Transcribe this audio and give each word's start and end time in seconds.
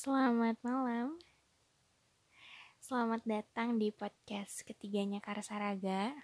Selamat 0.00 0.56
malam. 0.64 1.20
Selamat 2.80 3.20
datang 3.28 3.76
di 3.76 3.92
podcast 3.92 4.64
ketiganya 4.64 5.20
Karsaraga. 5.20 6.16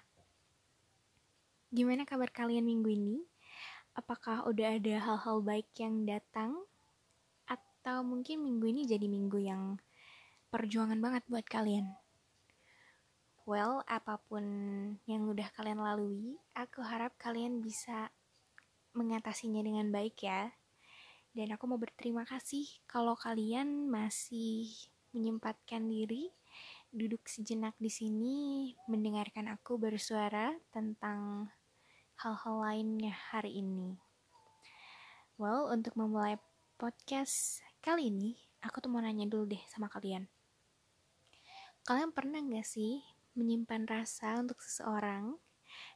Gimana 1.69 2.09
kabar 2.09 2.33
kalian 2.33 2.65
minggu 2.65 2.89
ini? 2.89 3.21
Apakah 3.93 4.49
udah 4.49 4.81
ada 4.81 4.97
hal-hal 4.97 5.45
baik 5.45 5.69
yang 5.77 6.09
datang? 6.09 6.57
Atau 7.45 8.01
mungkin 8.01 8.49
minggu 8.49 8.65
ini 8.65 8.89
jadi 8.89 9.05
minggu 9.13 9.45
yang 9.45 9.77
perjuangan 10.49 10.97
banget 10.97 11.29
buat 11.29 11.45
kalian? 11.45 11.93
Well, 13.45 13.85
apa 13.85 14.25
pun 14.25 14.45
yang 15.05 15.29
udah 15.29 15.53
kalian 15.53 15.85
lalui, 15.85 16.41
aku 16.57 16.81
harap 16.81 17.13
kalian 17.21 17.61
bisa 17.61 18.09
mengatasinya 18.97 19.61
dengan 19.61 19.93
baik 19.93 20.25
ya 20.25 20.49
dan 21.37 21.53
aku 21.53 21.69
mau 21.69 21.77
berterima 21.77 22.25
kasih 22.25 22.65
kalau 22.89 23.13
kalian 23.13 23.93
masih 23.93 24.73
menyempatkan 25.13 25.85
diri 25.85 26.33
duduk 26.89 27.29
sejenak 27.29 27.77
di 27.77 27.93
sini 27.93 28.37
mendengarkan 28.89 29.53
aku 29.53 29.77
bersuara 29.77 30.57
tentang 30.73 31.53
hal-hal 32.17 32.57
lainnya 32.65 33.13
hari 33.13 33.61
ini. 33.61 34.01
Well, 35.37 35.69
untuk 35.69 35.93
memulai 36.01 36.41
podcast 36.81 37.61
kali 37.85 38.09
ini, 38.09 38.41
aku 38.65 38.81
tuh 38.81 38.89
mau 38.89 39.05
nanya 39.05 39.29
dulu 39.29 39.45
deh 39.45 39.61
sama 39.69 39.93
kalian. 39.93 40.25
Kalian 41.85 42.17
pernah 42.17 42.41
gak 42.41 42.65
sih 42.65 43.05
menyimpan 43.37 43.85
rasa 43.85 44.41
untuk 44.41 44.65
seseorang 44.65 45.37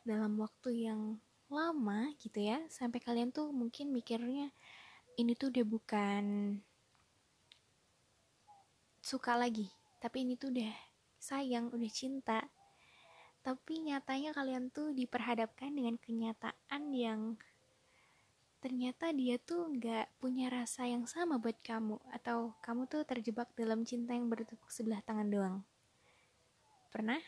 dalam 0.04 0.36
waktu 0.36 0.84
yang 0.84 1.16
lama 1.48 2.12
gitu 2.20 2.44
ya, 2.44 2.60
sampai 2.68 3.00
kalian 3.00 3.32
tuh 3.32 3.48
mungkin 3.50 3.90
mikirnya, 3.90 4.52
ini 5.20 5.36
tuh 5.36 5.52
udah 5.52 5.66
bukan 5.68 6.24
suka 9.00 9.36
lagi 9.36 9.68
tapi 10.00 10.24
ini 10.24 10.40
tuh 10.40 10.48
udah 10.48 10.72
sayang 11.20 11.68
udah 11.68 11.92
cinta. 11.92 12.48
Tapi 13.44 13.84
nyatanya 13.84 14.32
kalian 14.32 14.72
tuh 14.72 14.96
diperhadapkan 14.96 15.68
dengan 15.76 16.00
kenyataan 16.00 16.82
yang 16.96 17.36
ternyata 18.60 19.12
dia 19.12 19.40
tuh 19.40 19.72
nggak 19.72 20.20
punya 20.20 20.52
rasa 20.52 20.84
yang 20.84 21.08
sama 21.08 21.40
buat 21.40 21.56
kamu 21.64 21.96
atau 22.12 22.56
kamu 22.60 22.88
tuh 22.88 23.04
terjebak 23.08 23.48
dalam 23.56 23.84
cinta 23.84 24.12
yang 24.16 24.28
bertepuk 24.28 24.68
sebelah 24.72 25.04
tangan 25.04 25.28
doang. 25.28 25.56
Pernah? 26.88 27.20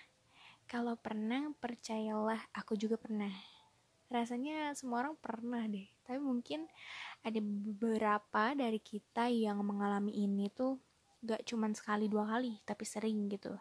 Kalau 0.69 0.97
pernah 0.97 1.53
percayalah 1.61 2.41
aku 2.57 2.77
juga 2.77 2.97
pernah 2.97 3.33
rasanya 4.13 4.77
semua 4.77 5.09
orang 5.09 5.17
pernah 5.17 5.65
deh. 5.67 5.89
Tapi 6.05 6.21
mungkin 6.21 6.69
ada 7.25 7.41
beberapa 7.41 8.53
dari 8.53 8.79
kita 8.79 9.33
yang 9.33 9.65
mengalami 9.65 10.13
ini 10.13 10.53
tuh 10.53 10.77
gak 11.23 11.47
cuman 11.49 11.73
sekali 11.73 12.07
dua 12.07 12.29
kali 12.29 12.61
tapi 12.69 12.85
sering 12.85 13.27
gitu. 13.33 13.57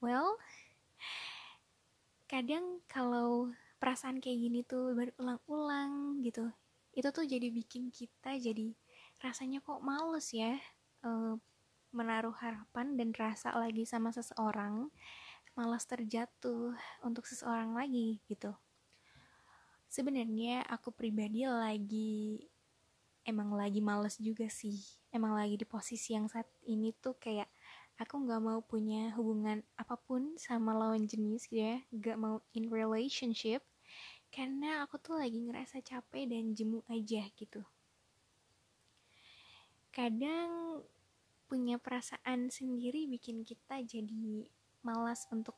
Well 0.00 0.38
kadang 2.28 2.84
kalau 2.84 3.48
perasaan 3.80 4.20
kayak 4.20 4.36
gini 4.36 4.60
tuh 4.60 4.92
berulang-ulang 4.92 6.20
gitu 6.20 6.52
itu 6.92 7.08
tuh 7.08 7.24
jadi 7.24 7.48
bikin 7.48 7.88
kita 7.88 8.36
jadi 8.36 8.76
rasanya 9.24 9.64
kok 9.64 9.80
males 9.80 10.28
ya 10.36 10.60
uh, 11.08 11.40
menaruh 11.88 12.36
harapan 12.36 13.00
dan 13.00 13.16
rasa 13.16 13.56
lagi 13.56 13.88
sama 13.88 14.12
seseorang 14.12 14.92
malas 15.58 15.82
terjatuh 15.82 16.78
untuk 17.02 17.26
seseorang 17.26 17.74
lagi 17.74 18.22
gitu. 18.30 18.54
Sebenarnya 19.90 20.62
aku 20.70 20.94
pribadi 20.94 21.42
lagi 21.50 22.46
emang 23.26 23.50
lagi 23.58 23.82
males 23.82 24.14
juga 24.22 24.46
sih. 24.46 24.78
Emang 25.10 25.34
lagi 25.34 25.58
di 25.58 25.66
posisi 25.66 26.14
yang 26.14 26.30
saat 26.30 26.46
ini 26.70 26.94
tuh 26.94 27.18
kayak 27.18 27.50
aku 27.98 28.22
nggak 28.22 28.38
mau 28.38 28.62
punya 28.62 29.10
hubungan 29.18 29.66
apa 29.74 29.98
pun 29.98 30.38
sama 30.38 30.78
lawan 30.78 31.10
jenis 31.10 31.50
gitu 31.50 31.58
ya. 31.58 31.82
Nggak 31.90 32.16
mau 32.22 32.38
in 32.54 32.70
relationship 32.70 33.66
karena 34.30 34.86
aku 34.86 35.02
tuh 35.02 35.18
lagi 35.18 35.42
ngerasa 35.42 35.82
capek 35.82 36.30
dan 36.30 36.54
jemu 36.54 36.86
aja 36.86 37.26
gitu. 37.34 37.66
Kadang 39.90 40.84
punya 41.48 41.80
perasaan 41.80 42.52
sendiri 42.52 43.08
bikin 43.08 43.40
kita 43.42 43.80
jadi 43.80 44.46
malas 44.82 45.26
untuk 45.30 45.54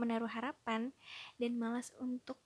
menaruh 0.00 0.30
harapan 0.30 0.92
dan 1.36 1.60
malas 1.60 1.92
untuk 2.00 2.40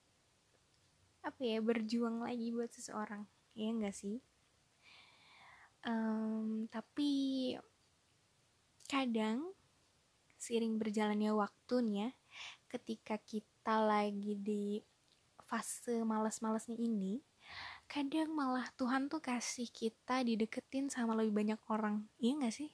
apa 1.25 1.41
ya 1.41 1.59
berjuang 1.63 2.21
lagi 2.21 2.53
buat 2.53 2.69
seseorang. 2.75 3.25
Ya 3.55 3.71
enggak 3.71 3.97
sih? 3.97 4.21
Um, 5.85 6.67
tapi 6.73 7.53
kadang 8.89 9.53
seiring 10.41 10.77
berjalannya 10.77 11.33
waktu 11.33 11.75
nih 11.85 11.97
ya 11.97 12.11
ketika 12.69 13.17
kita 13.21 13.81
lagi 13.81 14.37
di 14.37 14.81
fase 15.45 16.05
malas-malasnya 16.05 16.77
ini 16.77 17.21
kadang 17.85 18.33
malah 18.33 18.69
Tuhan 18.81 19.13
tuh 19.13 19.21
kasih 19.21 19.69
kita 19.69 20.25
dideketin 20.25 20.89
sama 20.89 21.13
lebih 21.17 21.37
banyak 21.37 21.61
orang. 21.69 22.09
Iya 22.17 22.49
gak 22.49 22.55
sih 22.57 22.71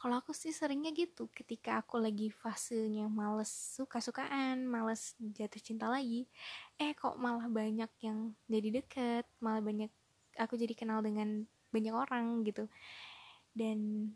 kalau 0.00 0.16
aku 0.24 0.32
sih 0.32 0.48
seringnya 0.48 0.96
gitu 0.96 1.28
ketika 1.28 1.84
aku 1.84 2.00
lagi 2.00 2.32
fasenya 2.32 3.04
males 3.04 3.52
suka-sukaan 3.76 4.64
males 4.64 5.12
jatuh 5.20 5.60
cinta 5.60 5.92
lagi 5.92 6.24
eh 6.80 6.96
kok 6.96 7.20
malah 7.20 7.52
banyak 7.52 7.92
yang 8.00 8.32
jadi 8.48 8.80
deket 8.80 9.28
malah 9.44 9.60
banyak 9.60 9.92
aku 10.40 10.56
jadi 10.56 10.72
kenal 10.72 11.04
dengan 11.04 11.44
banyak 11.70 11.94
orang 11.94 12.42
gitu. 12.48 12.66
Dan 13.52 14.12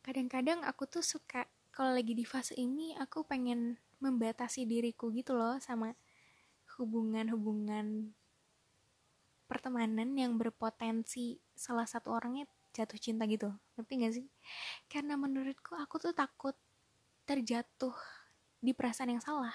kadang-kadang 0.00 0.62
aku 0.66 0.86
tuh 0.86 1.04
suka 1.04 1.46
kalau 1.70 1.94
lagi 1.94 2.16
di 2.16 2.26
fase 2.26 2.54
ini 2.58 2.94
aku 2.98 3.22
pengen 3.26 3.78
membatasi 4.02 4.66
diriku 4.66 5.12
gitu 5.14 5.36
loh 5.36 5.60
sama 5.62 5.94
hubungan-hubungan 6.78 8.16
pertemanan 9.50 10.14
yang 10.14 10.38
berpotensi 10.38 11.42
salah 11.52 11.84
satu 11.84 12.14
orangnya 12.14 12.46
jatuh 12.74 12.98
cinta 12.98 13.26
gitu. 13.26 13.50
Ngerti 13.76 13.92
gak 14.00 14.14
sih? 14.14 14.26
Karena 14.86 15.14
menurutku 15.18 15.74
aku 15.74 15.98
tuh 15.98 16.14
takut 16.14 16.54
terjatuh 17.26 17.94
di 18.60 18.76
perasaan 18.76 19.16
yang 19.16 19.22
salah. 19.24 19.54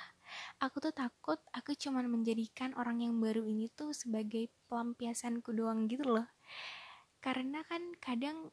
Aku 0.57 0.81
tuh 0.81 0.91
takut 0.91 1.37
aku 1.53 1.77
cuman 1.77 2.09
menjadikan 2.09 2.73
orang 2.75 3.05
yang 3.05 3.13
baru 3.21 3.45
ini 3.45 3.69
tuh 3.71 3.93
sebagai 3.93 4.49
pelampiasanku 4.67 5.53
doang 5.53 5.85
gitu 5.85 6.03
loh. 6.07 6.27
Karena 7.21 7.61
kan 7.65 7.93
kadang 8.01 8.49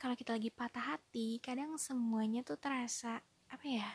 kalau 0.00 0.16
kita 0.18 0.36
lagi 0.36 0.50
patah 0.50 0.96
hati 0.96 1.38
kadang 1.38 1.76
semuanya 1.78 2.42
tuh 2.42 2.58
terasa 2.58 3.22
apa 3.48 3.64
ya 3.64 3.88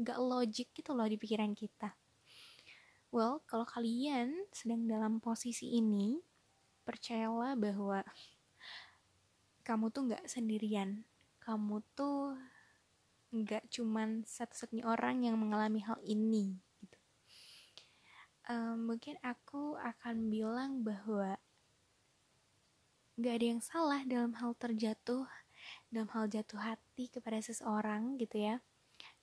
gak 0.00 0.18
logik 0.18 0.74
gitu 0.74 0.90
loh 0.96 1.06
di 1.06 1.20
pikiran 1.20 1.54
kita. 1.54 1.94
Well 3.14 3.44
kalau 3.46 3.62
kalian 3.62 4.50
sedang 4.50 4.90
dalam 4.90 5.22
posisi 5.22 5.78
ini 5.78 6.18
percayalah 6.82 7.54
bahwa 7.54 8.02
kamu 9.64 9.90
tuh 9.90 10.12
nggak 10.12 10.24
sendirian. 10.28 11.02
Kamu 11.40 11.80
tuh 11.96 12.36
nggak 13.34 13.66
cuman 13.72 14.22
satu-satunya 14.22 14.86
orang 14.86 15.26
yang 15.26 15.34
mengalami 15.34 15.82
hal 15.82 15.98
ini 16.06 16.54
gitu. 16.78 16.98
um, 18.46 18.94
mungkin 18.94 19.18
aku 19.26 19.74
akan 19.74 20.30
bilang 20.30 20.86
bahwa 20.86 21.34
nggak 23.18 23.34
ada 23.34 23.46
yang 23.50 23.58
salah 23.58 24.06
dalam 24.06 24.38
hal 24.38 24.54
terjatuh 24.54 25.26
dalam 25.90 26.10
hal 26.14 26.30
jatuh 26.30 26.60
hati 26.60 27.10
kepada 27.10 27.40
seseorang 27.40 28.20
gitu 28.20 28.38
ya. 28.38 28.62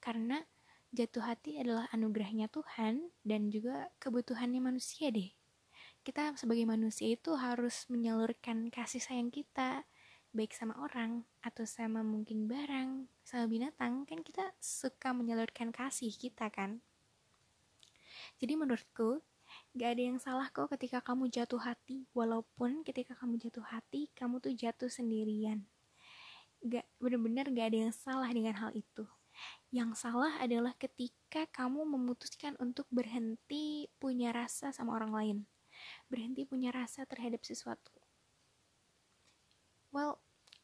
Karena 0.02 0.42
jatuh 0.92 1.24
hati 1.24 1.56
adalah 1.60 1.88
anugerahnya 1.92 2.52
Tuhan 2.52 3.12
dan 3.24 3.48
juga 3.48 3.88
kebutuhannya 3.96 4.60
manusia 4.60 5.08
deh. 5.08 5.32
Kita 6.02 6.34
sebagai 6.34 6.66
manusia 6.66 7.14
itu 7.14 7.38
harus 7.38 7.86
menyalurkan 7.86 8.68
kasih 8.68 8.98
sayang 8.98 9.30
kita 9.30 9.86
baik 10.32 10.56
sama 10.56 10.72
orang 10.80 11.28
atau 11.44 11.68
sama 11.68 12.00
mungkin 12.00 12.48
barang 12.48 13.04
sama 13.20 13.44
binatang 13.44 14.08
kan 14.08 14.24
kita 14.24 14.56
suka 14.56 15.12
menyalurkan 15.12 15.68
kasih 15.68 16.08
kita 16.08 16.48
kan? 16.48 16.80
Jadi 18.40 18.56
menurutku 18.56 19.20
gak 19.76 19.90
ada 19.92 20.02
yang 20.02 20.16
salah 20.16 20.48
kok 20.48 20.72
ketika 20.72 21.04
kamu 21.04 21.28
jatuh 21.28 21.60
hati. 21.60 22.08
Walaupun 22.16 22.80
ketika 22.80 23.12
kamu 23.12 23.36
jatuh 23.44 23.64
hati 23.68 24.08
kamu 24.16 24.40
tuh 24.40 24.56
jatuh 24.56 24.88
sendirian. 24.88 25.68
Gak 26.64 26.88
bener-bener 26.96 27.52
gak 27.52 27.68
ada 27.68 27.78
yang 27.88 27.94
salah 27.94 28.32
dengan 28.32 28.56
hal 28.56 28.72
itu. 28.72 29.04
Yang 29.68 30.00
salah 30.00 30.32
adalah 30.40 30.72
ketika 30.80 31.44
kamu 31.52 31.84
memutuskan 31.84 32.56
untuk 32.56 32.88
berhenti 32.88 33.88
punya 34.00 34.32
rasa 34.32 34.72
sama 34.72 34.96
orang 34.96 35.12
lain. 35.12 35.38
Berhenti 36.08 36.48
punya 36.48 36.72
rasa 36.72 37.04
terhadap 37.04 37.44
sesuatu 37.44 38.01
well 39.92 40.18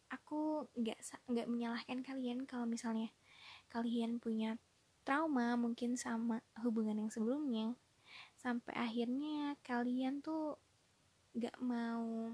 aku 0.08 0.66
nggak 0.72 0.98
nggak 1.28 1.48
menyalahkan 1.48 2.00
kalian 2.00 2.48
kalau 2.48 2.64
misalnya 2.64 3.12
kalian 3.68 4.16
punya 4.16 4.56
trauma 5.04 5.56
mungkin 5.56 5.96
sama 5.96 6.44
hubungan 6.60 7.00
yang 7.00 7.12
sebelumnya. 7.12 7.76
Sampai 8.36 8.76
akhirnya 8.76 9.56
kalian 9.64 10.20
tuh 10.20 10.56
nggak 11.36 11.56
mau 11.60 12.32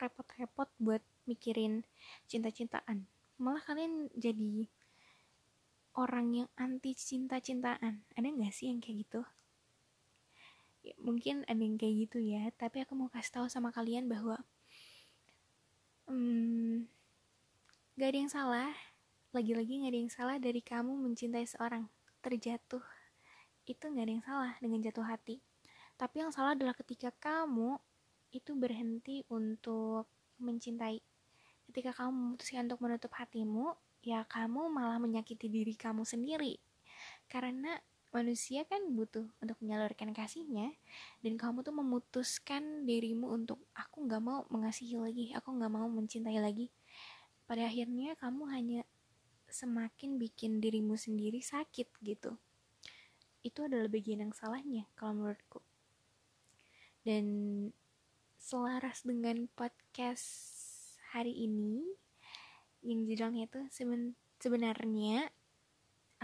repot-repot 0.00 0.68
repot 0.68 0.68
buat 0.80 1.02
mikirin 1.24 1.84
cinta-cintaan. 2.28 3.08
Malah 3.40 3.64
kalian 3.64 4.12
jadi 4.12 4.68
orang 5.96 6.44
yang 6.44 6.48
anti 6.58 6.92
cinta-cintaan. 6.92 8.04
Ada 8.12 8.28
nggak 8.28 8.52
sih 8.52 8.68
yang 8.68 8.84
kayak 8.84 9.08
gitu? 9.08 9.22
Ya, 10.84 10.92
mungkin 11.00 11.48
ada 11.48 11.60
yang 11.60 11.80
kayak 11.80 12.08
gitu 12.08 12.18
ya. 12.20 12.52
Tapi 12.60 12.84
aku 12.84 12.92
mau 12.92 13.08
kasih 13.08 13.40
tahu 13.40 13.46
sama 13.48 13.72
kalian 13.72 14.04
bahwa 14.04 14.42
hmm, 16.08 16.84
gak 17.96 18.08
ada 18.10 18.18
yang 18.18 18.32
salah. 18.32 18.70
Lagi-lagi 19.34 19.84
gak 19.84 19.92
ada 19.92 20.00
yang 20.00 20.12
salah 20.12 20.36
dari 20.38 20.62
kamu 20.62 20.94
mencintai 20.94 21.46
seorang 21.48 21.86
terjatuh. 22.24 22.82
Itu 23.64 23.84
gak 23.90 24.04
ada 24.04 24.12
yang 24.12 24.24
salah 24.24 24.52
dengan 24.60 24.80
jatuh 24.84 25.06
hati. 25.06 25.40
Tapi 25.94 26.26
yang 26.26 26.32
salah 26.34 26.58
adalah 26.58 26.74
ketika 26.74 27.14
kamu 27.14 27.78
itu 28.34 28.52
berhenti 28.58 29.22
untuk 29.30 30.10
mencintai. 30.42 30.98
Ketika 31.70 31.94
kamu 31.94 32.10
memutuskan 32.12 32.66
untuk 32.66 32.82
menutup 32.82 33.12
hatimu 33.14 33.72
ya 34.04 34.20
kamu 34.28 34.68
malah 34.68 35.00
menyakiti 35.00 35.48
diri 35.48 35.72
kamu 35.78 36.04
sendiri. 36.04 36.60
Karena 37.30 37.78
manusia 38.14 38.62
kan 38.70 38.94
butuh 38.94 39.26
untuk 39.42 39.58
menyalurkan 39.58 40.14
kasihnya 40.14 40.70
dan 41.20 41.34
kamu 41.34 41.66
tuh 41.66 41.74
memutuskan 41.74 42.86
dirimu 42.86 43.34
untuk 43.34 43.58
aku 43.74 44.06
nggak 44.06 44.22
mau 44.22 44.46
mengasihi 44.54 44.94
lagi 44.94 45.34
aku 45.34 45.50
nggak 45.50 45.72
mau 45.74 45.90
mencintai 45.90 46.38
lagi. 46.38 46.70
Pada 47.44 47.66
akhirnya 47.66 48.14
kamu 48.14 48.42
hanya 48.54 48.80
semakin 49.50 50.16
bikin 50.16 50.62
dirimu 50.62 50.94
sendiri 50.94 51.42
sakit 51.42 51.90
gitu. 52.06 52.38
Itu 53.42 53.66
adalah 53.66 53.90
bagian 53.90 54.24
yang 54.24 54.32
salahnya 54.32 54.88
kalau 54.94 55.18
menurutku. 55.18 55.60
Dan 57.04 57.26
selaras 58.40 59.04
dengan 59.04 59.50
podcast 59.52 60.24
hari 61.12 61.44
ini 61.44 61.84
yang 62.84 63.04
judulnya 63.04 63.48
itu 63.48 63.60
seben 63.68 64.16
sebenarnya 64.40 65.28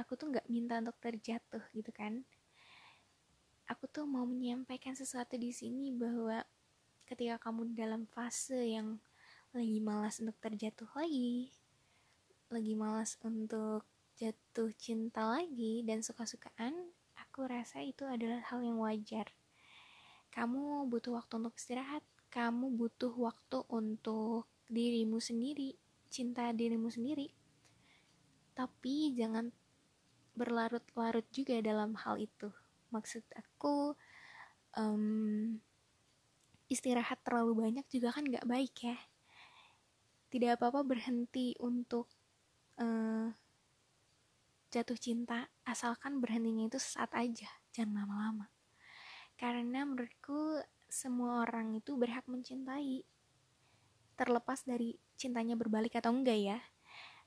aku 0.01 0.17
tuh 0.17 0.33
nggak 0.33 0.49
minta 0.49 0.81
untuk 0.81 0.97
terjatuh 0.99 1.63
gitu 1.77 1.93
kan 1.93 2.25
aku 3.69 3.87
tuh 3.87 4.09
mau 4.09 4.25
menyampaikan 4.25 4.97
sesuatu 4.97 5.37
di 5.37 5.53
sini 5.53 5.93
bahwa 5.93 6.43
ketika 7.07 7.39
kamu 7.39 7.77
dalam 7.77 8.09
fase 8.11 8.75
yang 8.75 8.99
lagi 9.53 9.79
malas 9.79 10.19
untuk 10.19 10.35
terjatuh 10.43 10.89
lagi 10.97 11.53
lagi 12.51 12.75
malas 12.75 13.15
untuk 13.23 13.87
jatuh 14.19 14.75
cinta 14.75 15.23
lagi 15.23 15.87
dan 15.87 16.03
suka-sukaan, 16.03 16.93
aku 17.15 17.47
rasa 17.47 17.81
itu 17.81 18.03
adalah 18.05 18.43
hal 18.51 18.61
yang 18.61 18.83
wajar. 18.83 19.31
Kamu 20.29 20.85
butuh 20.91 21.17
waktu 21.17 21.41
untuk 21.41 21.55
istirahat, 21.55 22.03
kamu 22.29 22.75
butuh 22.75 23.15
waktu 23.15 23.63
untuk 23.71 24.51
dirimu 24.67 25.23
sendiri, 25.23 25.79
cinta 26.11 26.51
dirimu 26.51 26.91
sendiri. 26.91 27.31
Tapi 28.53 29.15
jangan 29.15 29.55
berlarut-larut 30.41 31.29
juga 31.29 31.61
dalam 31.61 31.93
hal 32.01 32.17
itu. 32.17 32.49
Maksud 32.89 33.23
aku, 33.37 33.93
um, 34.81 35.61
istirahat 36.73 37.21
terlalu 37.21 37.69
banyak 37.69 37.85
juga 37.93 38.17
kan 38.17 38.25
gak 38.25 38.49
baik 38.49 38.73
ya. 38.89 38.97
Tidak 40.33 40.57
apa-apa 40.57 40.81
berhenti 40.81 41.53
untuk 41.61 42.09
uh, 42.81 43.29
jatuh 44.71 44.95
cinta 44.95 45.51
asalkan 45.67 46.23
berhentinya 46.23 46.71
itu 46.71 46.79
saat 46.79 47.11
aja 47.19 47.51
jangan 47.75 48.07
lama-lama 48.07 48.47
karena 49.35 49.83
menurutku 49.83 50.63
semua 50.87 51.43
orang 51.43 51.75
itu 51.75 51.99
berhak 51.99 52.23
mencintai 52.31 53.03
terlepas 54.15 54.63
dari 54.63 54.95
cintanya 55.19 55.59
berbalik 55.59 55.99
atau 55.99 56.15
enggak 56.15 56.39
ya 56.39 56.59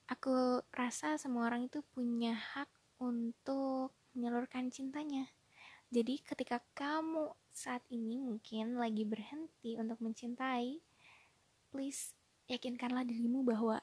aku 0.07 0.63
rasa 0.71 1.19
semua 1.19 1.51
orang 1.51 1.67
itu 1.67 1.83
punya 1.91 2.31
hak 2.31 2.71
untuk 3.03 3.91
menyalurkan 4.15 4.71
cintanya. 4.71 5.27
Jadi 5.91 6.23
ketika 6.23 6.63
kamu 6.73 7.35
saat 7.53 7.83
ini 7.91 8.17
mungkin 8.17 8.81
lagi 8.81 9.05
berhenti 9.05 9.77
untuk 9.77 10.01
mencintai 10.01 10.81
please 11.69 12.17
yakinkanlah 12.49 13.05
dirimu 13.05 13.45
bahwa 13.45 13.77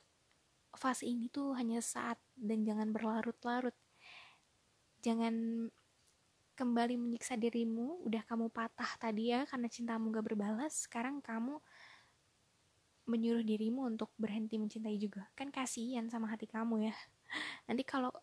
fase 0.75 1.07
ini 1.07 1.27
tuh 1.31 1.55
hanya 1.59 1.83
saat 1.83 2.19
dan 2.39 2.63
jangan 2.63 2.91
berlarut-larut. 2.95 3.75
Jangan 5.03 5.67
kembali 6.55 6.95
menyiksa 7.01 7.35
dirimu. 7.35 8.05
Udah 8.07 8.23
kamu 8.27 8.53
patah 8.53 8.95
tadi 9.01 9.35
ya 9.35 9.43
karena 9.49 9.67
cintamu 9.67 10.13
gak 10.15 10.27
berbalas 10.35 10.87
sekarang 10.87 11.19
kamu 11.19 11.59
menyuruh 13.11 13.43
dirimu 13.43 13.91
untuk 13.91 14.15
berhenti 14.15 14.55
mencintai 14.55 14.95
juga. 15.01 15.27
Kan 15.35 15.51
kasihan 15.51 16.07
sama 16.07 16.31
hati 16.31 16.47
kamu 16.47 16.87
ya. 16.87 16.95
Nanti 17.67 17.83
kalau 17.83 18.15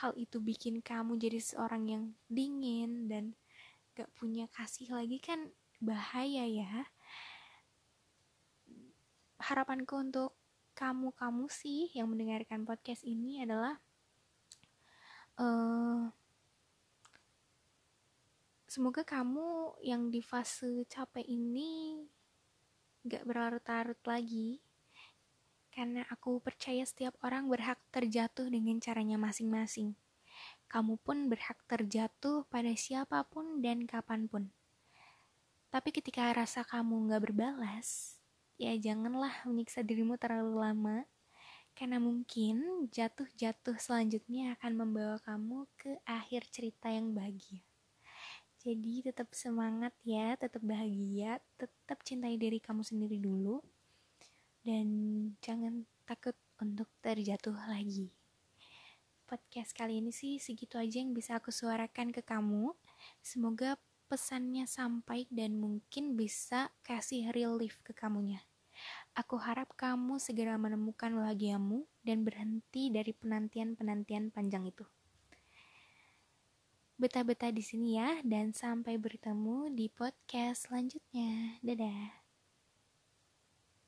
hal 0.00 0.16
itu 0.16 0.40
bikin 0.40 0.80
kamu 0.80 1.20
jadi 1.20 1.36
seorang 1.36 1.84
yang 1.84 2.04
dingin 2.32 3.12
dan 3.12 3.36
gak 3.92 4.08
punya 4.16 4.48
kasih 4.48 4.88
lagi 4.96 5.20
kan 5.20 5.52
bahaya 5.76 6.48
ya. 6.48 6.88
Harapanku 9.36 10.00
untuk 10.00 10.32
kamu-kamu 10.72 11.52
sih 11.52 11.92
yang 11.92 12.08
mendengarkan 12.08 12.64
podcast 12.64 13.04
ini 13.04 13.44
adalah 13.44 13.76
uh, 15.36 16.08
semoga 18.64 19.04
kamu 19.04 19.76
yang 19.84 20.08
di 20.08 20.24
fase 20.24 20.88
capek 20.88 21.28
ini 21.28 22.00
gak 23.04 23.28
berlarut-larut 23.28 24.00
lagi 24.08 24.64
karena 25.70 26.02
aku 26.10 26.42
percaya 26.42 26.82
setiap 26.82 27.14
orang 27.22 27.46
berhak 27.46 27.78
terjatuh 27.94 28.50
dengan 28.50 28.82
caranya 28.82 29.16
masing-masing. 29.16 29.94
Kamu 30.70 30.98
pun 31.02 31.30
berhak 31.30 31.58
terjatuh 31.66 32.46
pada 32.50 32.74
siapa 32.74 33.22
pun 33.26 33.62
dan 33.62 33.86
kapan 33.86 34.26
pun. 34.30 34.50
Tapi 35.70 35.94
ketika 35.94 36.34
rasa 36.34 36.66
kamu 36.66 37.10
gak 37.14 37.30
berbalas, 37.30 38.18
ya 38.58 38.74
janganlah 38.74 39.46
menyiksa 39.46 39.86
dirimu 39.86 40.18
terlalu 40.18 40.58
lama 40.58 40.98
karena 41.78 42.02
mungkin 42.02 42.90
jatuh-jatuh 42.90 43.78
selanjutnya 43.78 44.58
akan 44.58 44.72
membawa 44.74 45.16
kamu 45.22 45.70
ke 45.78 45.96
akhir 46.02 46.50
cerita 46.50 46.90
yang 46.90 47.14
bahagia. 47.14 47.62
Jadi 48.60 49.06
tetap 49.06 49.32
semangat 49.32 49.94
ya, 50.04 50.36
tetap 50.36 50.60
bahagia, 50.60 51.40
tetap 51.56 52.04
cintai 52.04 52.36
diri 52.36 52.60
kamu 52.60 52.84
sendiri 52.84 53.16
dulu 53.16 53.64
dan 54.60 54.88
jangan 55.40 55.88
takut 56.04 56.36
untuk 56.60 56.88
terjatuh 57.00 57.56
lagi. 57.68 58.12
Podcast 59.24 59.70
kali 59.72 60.02
ini 60.02 60.10
sih 60.10 60.42
segitu 60.42 60.74
aja 60.74 60.98
yang 60.98 61.14
bisa 61.14 61.38
aku 61.38 61.54
suarakan 61.54 62.10
ke 62.10 62.20
kamu. 62.20 62.74
Semoga 63.22 63.78
pesannya 64.10 64.66
sampai 64.66 65.30
dan 65.30 65.54
mungkin 65.54 66.18
bisa 66.18 66.74
kasih 66.82 67.30
relief 67.30 67.78
ke 67.86 67.94
kamunya. 67.94 68.42
Aku 69.14 69.38
harap 69.38 69.74
kamu 69.78 70.18
segera 70.18 70.58
menemukan 70.58 71.14
bahagiamu 71.14 71.86
dan 72.02 72.26
berhenti 72.26 72.90
dari 72.90 73.14
penantian-penantian 73.14 74.34
panjang 74.34 74.66
itu. 74.66 74.82
Betah-betah 77.00 77.48
di 77.48 77.64
sini 77.64 77.96
ya, 77.96 78.20
dan 78.26 78.52
sampai 78.52 79.00
bertemu 79.00 79.72
di 79.72 79.88
podcast 79.88 80.68
selanjutnya. 80.68 81.56
Dadah. 81.64 82.19